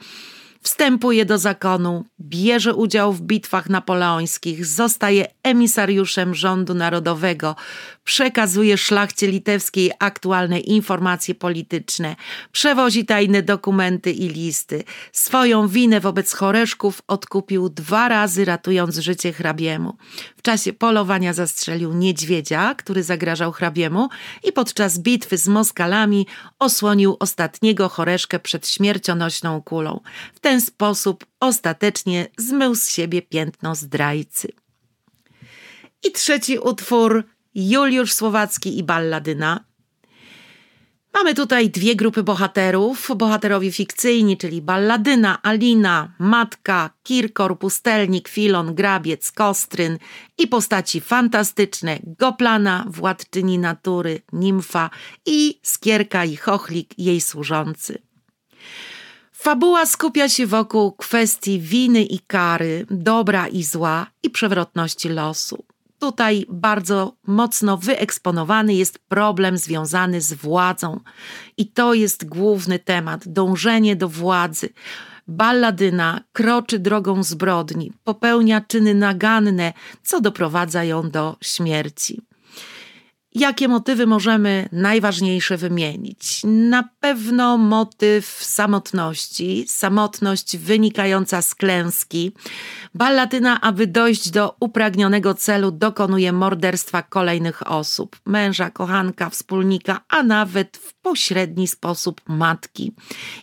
wstępuje 0.65 1.25
do 1.25 1.39
zakonu, 1.39 2.05
bierze 2.21 2.75
udział 2.75 3.13
w 3.13 3.21
bitwach 3.21 3.69
napoleońskich, 3.69 4.67
zostaje 4.67 5.27
emisariuszem 5.43 6.35
rządu 6.35 6.75
narodowego, 6.75 7.57
przekazuje 8.05 8.79
szlachcie 8.79 9.27
litewskiej 9.27 9.93
aktualne 9.99 10.61
informacje 10.61 11.35
polityczne, 11.35 12.17
przewozi 12.53 13.05
tajne 13.05 13.43
dokumenty 13.43 14.13
i 14.13 14.29
listy. 14.29 14.85
Swoją 15.13 15.69
winę 15.69 16.01
wobec 16.01 16.33
Choreszków 16.33 17.03
odkupił 17.09 17.69
dwa 17.69 18.09
razy, 18.09 18.45
ratując 18.45 18.99
życie 18.99 19.33
hrabiemu. 19.33 19.97
W 20.37 20.43
czasie 20.43 20.73
polowania 20.73 21.33
zastrzelił 21.33 21.93
niedźwiedzia, 21.93 22.75
który 22.75 23.03
zagrażał 23.03 23.53
hrabiemu 23.53 24.09
i 24.45 24.53
podczas 24.53 24.99
bitwy 24.99 25.37
z 25.39 25.49
Moskalami 25.49 26.27
osłonił 26.65 27.17
ostatniego 27.21 27.89
Choreszkę 27.89 28.39
przed 28.39 28.69
śmiercionośną 28.69 29.63
kulą. 29.63 30.01
W 30.35 30.41
ten 30.41 30.61
sposób 30.61 31.27
ostatecznie 31.41 32.27
zmył 32.39 32.75
z 32.75 32.89
siebie 32.89 33.23
piętno 33.23 33.75
zdrajcy. 33.75 34.49
I 36.05 36.13
trzeci 36.13 36.59
utwór 36.59 37.25
Juliusz 37.55 38.13
Słowacki 38.13 38.79
i 38.79 38.83
Balladyna. 38.83 39.65
Mamy 41.15 41.35
tutaj 41.35 41.71
dwie 41.71 41.97
grupy 41.97 42.23
bohaterów. 42.23 43.11
Bohaterowie 43.17 43.73
fikcyjni, 43.73 44.37
czyli 44.37 44.63
Balladyna, 44.63 45.43
Alina, 45.43 46.13
Matka, 46.19 46.91
Kirkor, 47.03 47.59
Pustelnik, 47.59 48.29
Filon, 48.29 48.75
Grabiec, 48.75 49.33
Kostryn 49.33 49.99
i 50.39 50.47
postaci 50.49 51.01
fantastyczne 51.01 51.99
Goplana, 52.03 52.85
Władczyni 52.89 53.59
Natury, 53.59 54.23
Nimfa 54.33 54.91
i 55.27 55.61
Skierka 55.63 56.25
i 56.25 56.37
Chochlik, 56.37 56.99
jej 56.99 57.21
służący. 57.21 58.03
Fabuła 59.33 59.87
skupia 59.87 60.29
się 60.29 60.47
wokół 60.47 60.93
kwestii 60.93 61.61
winy 61.61 62.03
i 62.03 62.19
kary, 62.19 62.87
dobra 62.91 63.49
i 63.49 63.63
zła 63.63 64.07
i 64.23 64.31
przewrotności 64.31 65.09
losu. 65.09 65.65
Tutaj 66.05 66.47
bardzo 66.49 67.17
mocno 67.27 67.77
wyeksponowany 67.77 68.75
jest 68.75 68.99
problem 68.99 69.59
związany 69.59 70.21
z 70.21 70.33
władzą, 70.33 71.01
i 71.57 71.67
to 71.73 71.95
jest 71.95 72.29
główny 72.29 72.79
temat 72.79 73.29
dążenie 73.29 73.97
do 73.97 74.09
władzy. 74.09 74.69
Balladyna 75.29 76.21
kroczy 76.33 76.79
drogą 76.79 77.23
zbrodni, 77.23 77.93
popełnia 78.05 78.61
czyny 78.61 78.95
naganne, 78.95 79.73
co 80.03 80.21
doprowadza 80.21 80.85
ją 80.85 81.11
do 81.11 81.37
śmierci. 81.41 82.21
Jakie 83.35 83.69
motywy 83.69 84.07
możemy 84.07 84.69
najważniejsze 84.73 85.57
wymienić? 85.57 86.43
Na 86.45 86.89
pewno 87.01 87.59
motyw 87.59 88.27
samotności, 88.27 89.65
samotność 89.69 90.57
wynikająca 90.57 91.43
z 91.43 91.55
klęski. 91.55 92.33
Ballatyna, 92.95 93.61
aby 93.61 93.87
dojść 93.87 94.31
do 94.31 94.57
upragnionego 94.61 95.35
celu, 95.35 95.71
dokonuje 95.71 96.33
morderstwa 96.33 97.03
kolejnych 97.03 97.71
osób 97.71 98.17
męża, 98.27 98.71
kochanka, 98.71 99.31
wspólnika, 99.31 100.01
a 100.09 100.23
nawet 100.23 100.77
w 100.77 100.95
pośredni 100.95 101.69
sposób 101.69 102.21
matki. 102.27 102.93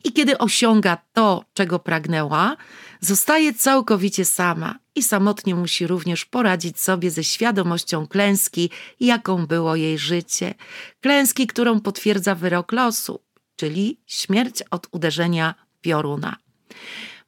I 0.04 0.14
kiedy 0.14 0.38
osiąga 0.38 0.98
to, 1.14 1.46
czego 1.54 1.80
pragnęła, 1.80 2.56
zostaje 3.02 3.54
całkowicie 3.54 4.26
sama 4.26 4.80
i 4.96 5.04
samotnie 5.04 5.56
musi 5.56 5.88
również 5.88 6.26
poradzić 6.26 6.80
sobie 6.80 7.12
ze 7.12 7.24
świadomością 7.24 8.08
klęski, 8.08 8.70
jaką 9.00 9.48
było 9.48 9.76
jej 9.76 9.98
życie. 9.98 10.54
Klęski, 11.02 11.48
którą 11.48 11.80
potwierdza 11.80 12.36
wyrok 12.36 12.72
losu, 12.72 13.20
czyli 13.56 14.00
śmierć 14.08 14.64
od 14.72 14.88
uderzenia 14.92 15.56
pioruna. 15.82 16.36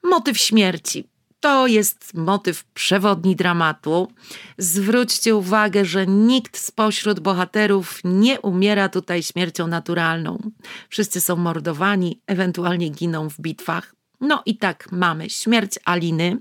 Motyw 0.03 0.37
śmierci. 0.37 1.07
To 1.39 1.67
jest 1.67 2.13
motyw 2.13 2.63
przewodni 2.63 3.35
dramatu. 3.35 4.11
Zwróćcie 4.57 5.35
uwagę, 5.35 5.85
że 5.85 6.07
nikt 6.07 6.57
spośród 6.57 7.19
bohaterów 7.19 7.99
nie 8.03 8.41
umiera 8.41 8.89
tutaj 8.89 9.23
śmiercią 9.23 9.67
naturalną. 9.67 10.51
Wszyscy 10.89 11.21
są 11.21 11.35
mordowani, 11.35 12.21
ewentualnie 12.27 12.89
giną 12.89 13.29
w 13.29 13.41
bitwach. 13.41 13.95
No 14.21 14.41
i 14.45 14.57
tak 14.57 14.91
mamy 14.91 15.29
śmierć 15.29 15.79
Aliny, 15.85 16.37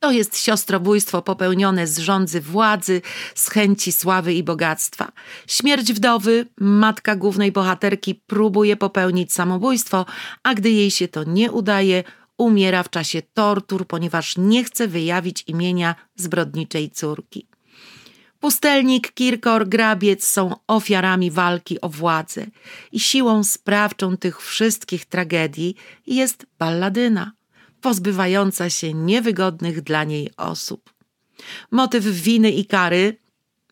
to 0.00 0.10
jest 0.10 0.38
siostrobójstwo 0.38 1.22
popełnione 1.22 1.86
z 1.86 1.98
rządzy 1.98 2.40
władzy, 2.40 3.02
z 3.34 3.50
chęci 3.50 3.92
sławy 3.92 4.34
i 4.34 4.42
bogactwa. 4.42 5.12
Śmierć 5.46 5.92
wdowy, 5.92 6.46
matka 6.60 7.16
głównej 7.16 7.52
bohaterki, 7.52 8.14
próbuje 8.14 8.76
popełnić 8.76 9.32
samobójstwo, 9.32 10.06
a 10.42 10.54
gdy 10.54 10.70
jej 10.70 10.90
się 10.90 11.08
to 11.08 11.24
nie 11.24 11.52
udaje, 11.52 12.04
umiera 12.38 12.82
w 12.82 12.90
czasie 12.90 13.22
tortur, 13.34 13.86
ponieważ 13.86 14.34
nie 14.36 14.64
chce 14.64 14.88
wyjawić 14.88 15.44
imienia 15.46 15.94
zbrodniczej 16.16 16.90
córki. 16.90 17.46
Pustelnik, 18.40 19.12
Kirkor, 19.14 19.68
Grabiec 19.68 20.26
są 20.26 20.54
ofiarami 20.66 21.30
walki 21.30 21.80
o 21.80 21.88
władzę 21.88 22.46
i 22.92 23.00
siłą 23.00 23.44
sprawczą 23.44 24.16
tych 24.16 24.42
wszystkich 24.42 25.04
tragedii 25.04 25.76
jest 26.06 26.46
balladyna 26.58 27.32
pozbywająca 27.80 28.70
się 28.70 28.94
niewygodnych 28.94 29.80
dla 29.80 30.04
niej 30.04 30.30
osób. 30.36 30.92
Motyw 31.70 32.04
winy 32.04 32.50
i 32.50 32.66
kary 32.66 33.16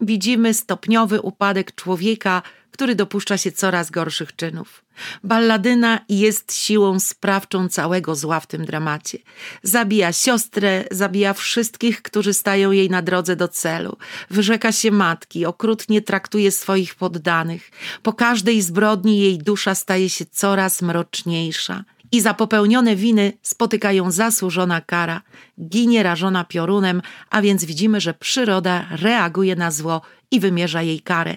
widzimy 0.01 0.55
stopniowy 0.55 1.21
upadek 1.21 1.75
człowieka, 1.75 2.43
który 2.75 2.95
dopuszcza 2.95 3.39
się 3.39 3.53
coraz 3.53 3.91
gorszych 3.91 4.37
czynów. 4.37 4.85
Balladyna 5.25 6.01
jest 6.09 6.57
siłą 6.57 7.01
sprawczą 7.01 7.69
całego 7.69 8.15
zła 8.17 8.41
w 8.41 8.47
tym 8.47 8.65
dramacie. 8.65 9.19
Zabija 9.63 10.13
siostrę, 10.13 10.85
zabija 10.91 11.33
wszystkich, 11.33 12.03
którzy 12.03 12.35
stają 12.35 12.71
jej 12.71 12.91
na 12.91 13.03
drodze 13.03 13.37
do 13.37 13.49
celu. 13.49 13.97
Wyrzeka 14.31 14.73
się 14.73 14.91
matki, 14.91 15.47
okrutnie 15.47 16.03
traktuje 16.03 16.51
swoich 16.51 16.95
poddanych. 16.95 17.71
Po 18.03 18.13
każdej 18.13 18.63
zbrodni 18.63 19.21
jej 19.21 19.39
dusza 19.39 19.75
staje 19.75 20.11
się 20.11 20.25
coraz 20.27 20.83
mroczniejsza 20.83 21.85
i 22.13 22.21
za 22.21 22.35
popełnione 22.35 22.97
winy 22.97 23.33
spotykają 23.43 24.11
zasłużona 24.11 24.81
kara, 24.81 25.23
ginie 25.61 26.03
rażona 26.03 26.45
piorunem, 26.45 27.03
a 27.31 27.43
więc 27.43 27.65
widzimy, 27.65 28.01
że 28.01 28.15
przyroda 28.15 28.87
reaguje 28.91 29.57
na 29.57 29.71
zło 29.71 30.03
i 30.31 30.41
wymierza 30.41 30.83
jej 30.83 31.01
karę. 31.01 31.37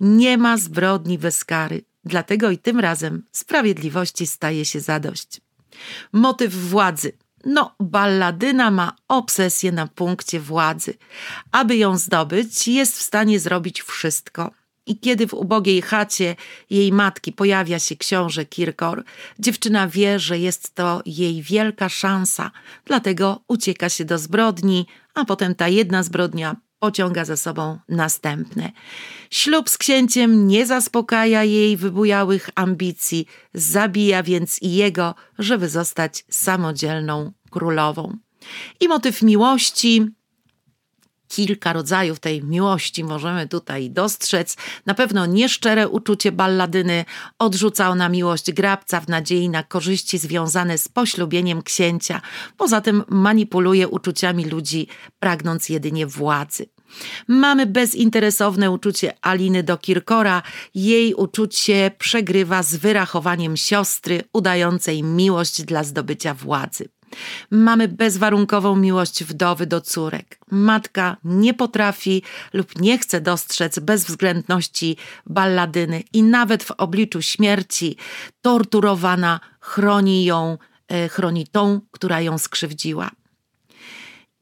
Nie 0.00 0.38
ma 0.38 0.56
zbrodni 0.56 1.18
bez 1.18 1.44
kary, 1.44 1.84
dlatego 2.04 2.50
i 2.50 2.58
tym 2.58 2.80
razem 2.80 3.22
sprawiedliwości 3.32 4.26
staje 4.26 4.64
się 4.64 4.80
zadość. 4.80 5.40
Motyw 6.12 6.54
władzy. 6.54 7.12
No, 7.44 7.74
balladyna 7.80 8.70
ma 8.70 8.96
obsesję 9.08 9.72
na 9.72 9.86
punkcie 9.86 10.40
władzy. 10.40 10.94
Aby 11.52 11.76
ją 11.76 11.98
zdobyć, 11.98 12.68
jest 12.68 12.98
w 12.98 13.02
stanie 13.02 13.40
zrobić 13.40 13.82
wszystko– 13.82 14.50
i 14.86 14.98
kiedy 14.98 15.26
w 15.26 15.34
ubogiej 15.34 15.82
chacie 15.82 16.36
jej 16.70 16.92
matki 16.92 17.32
pojawia 17.32 17.78
się 17.78 17.96
książę 17.96 18.44
Kirkor, 18.44 19.04
dziewczyna 19.38 19.88
wie, 19.88 20.18
że 20.18 20.38
jest 20.38 20.74
to 20.74 21.02
jej 21.06 21.42
wielka 21.42 21.88
szansa, 21.88 22.50
dlatego 22.84 23.40
ucieka 23.48 23.88
się 23.88 24.04
do 24.04 24.18
zbrodni, 24.18 24.86
a 25.14 25.24
potem 25.24 25.54
ta 25.54 25.68
jedna 25.68 26.02
zbrodnia 26.02 26.56
pociąga 26.78 27.24
za 27.24 27.36
sobą 27.36 27.78
następne. 27.88 28.72
Ślub 29.30 29.70
z 29.70 29.78
księciem 29.78 30.46
nie 30.46 30.66
zaspokaja 30.66 31.44
jej 31.44 31.76
wybujałych 31.76 32.50
ambicji, 32.54 33.26
zabija 33.54 34.22
więc 34.22 34.62
i 34.62 34.74
jego, 34.74 35.14
żeby 35.38 35.68
zostać 35.68 36.24
samodzielną 36.30 37.32
królową. 37.50 38.16
I 38.80 38.88
motyw 38.88 39.22
miłości 39.22 40.06
kilka 41.28 41.72
rodzajów 41.72 42.20
tej 42.20 42.44
miłości 42.44 43.04
możemy 43.04 43.48
tutaj 43.48 43.90
dostrzec. 43.90 44.56
Na 44.86 44.94
pewno 44.94 45.26
nieszczere 45.26 45.88
uczucie 45.88 46.32
balladyny 46.32 47.04
odrzucał 47.38 47.94
na 47.94 48.08
miłość 48.08 48.52
grabca 48.52 49.00
w 49.00 49.08
nadziei 49.08 49.48
na 49.48 49.62
korzyści 49.62 50.18
związane 50.18 50.78
z 50.78 50.88
poślubieniem 50.88 51.62
księcia. 51.62 52.20
Poza 52.56 52.80
tym 52.80 53.04
manipuluje 53.08 53.88
uczuciami 53.88 54.44
ludzi, 54.44 54.86
pragnąc 55.18 55.68
jedynie 55.68 56.06
władzy. 56.06 56.66
Mamy 57.28 57.66
bezinteresowne 57.66 58.70
uczucie 58.70 59.12
Aliny 59.22 59.62
do 59.62 59.76
Kirkora. 59.76 60.42
Jej 60.74 61.14
uczucie 61.14 61.90
przegrywa 61.98 62.62
z 62.62 62.76
wyrachowaniem 62.76 63.56
siostry 63.56 64.22
udającej 64.32 65.02
miłość 65.02 65.62
dla 65.62 65.84
zdobycia 65.84 66.34
władzy. 66.34 66.88
Mamy 67.50 67.88
bezwarunkową 67.88 68.76
miłość 68.76 69.24
wdowy 69.24 69.66
do 69.66 69.80
córek. 69.80 70.38
Matka 70.50 71.16
nie 71.24 71.54
potrafi 71.54 72.22
lub 72.52 72.80
nie 72.80 72.98
chce 72.98 73.20
dostrzec 73.20 73.78
bezwzględności 73.78 74.96
balladyny 75.26 76.02
i 76.12 76.22
nawet 76.22 76.64
w 76.64 76.70
obliczu 76.70 77.22
śmierci 77.22 77.96
torturowana 78.42 79.40
chroni 79.60 80.24
ją, 80.24 80.58
e, 80.88 81.08
chroni 81.08 81.46
tą, 81.46 81.80
która 81.90 82.20
ją 82.20 82.38
skrzywdziła 82.38 83.10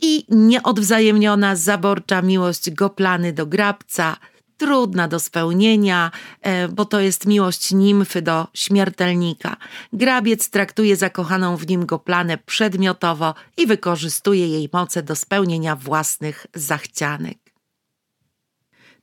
i 0.03 0.25
nieodwzajemniona 0.29 1.57
zaborcza 1.57 2.23
miłość 2.23 2.71
Goplany 2.71 3.33
do 3.33 3.47
Grabca, 3.47 4.17
trudna 4.63 5.09
do 5.09 5.21
spełnienia, 5.21 6.11
e, 6.41 6.69
bo 6.69 6.85
to 6.85 7.01
jest 7.01 7.27
miłość 7.27 7.73
nimfy 7.73 8.23
do 8.23 8.47
śmiertelnika. 8.55 9.57
Grabiec 9.93 10.51
traktuje 10.51 10.97
zakochaną 10.97 11.57
w 11.57 11.67
nim 11.67 11.87
Goplanę 11.87 12.39
przedmiotowo 12.39 13.35
i 13.57 13.67
wykorzystuje 13.67 14.49
jej 14.49 14.69
moce 14.73 15.03
do 15.03 15.17
spełnienia 15.17 15.77
własnych 15.77 16.47
zachcianek. 16.55 17.39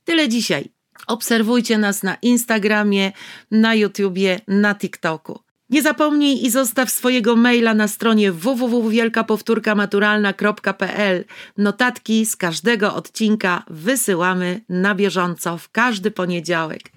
Tyle 0.04 0.28
dzisiaj. 0.28 0.68
Obserwujcie 1.06 1.78
nas 1.78 2.02
na 2.02 2.14
Instagramie, 2.14 3.12
na 3.50 3.74
YouTubie, 3.74 4.40
na 4.48 4.74
TikToku. 4.74 5.40
Nie 5.70 5.82
zapomnij 5.82 6.44
i 6.44 6.50
zostaw 6.50 6.90
swojego 6.90 7.36
maila 7.36 7.74
na 7.74 7.88
stronie 7.88 8.32
www.wielkapowtórkamaturalna.pl. 8.32 11.24
Notatki 11.56 12.26
z 12.26 12.36
każdego 12.36 12.94
odcinka 12.94 13.64
wysyłamy 13.70 14.60
na 14.68 14.94
bieżąco 14.94 15.58
w 15.58 15.70
każdy 15.70 16.10
poniedziałek. 16.10 16.92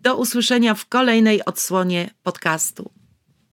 Do 0.00 0.16
usłyszenia 0.16 0.74
w 0.74 0.86
kolejnej 0.86 1.44
odsłonie 1.44 2.10
podcastu. 2.22 2.90